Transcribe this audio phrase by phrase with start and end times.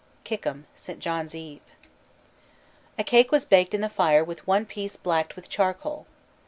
[0.23, 0.97] KICKHAM: St.
[0.97, 1.61] John's Eve.
[2.97, 6.07] A cake was baked in the fire with one piece blacked with charcoal.